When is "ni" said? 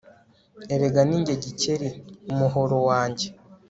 1.07-1.17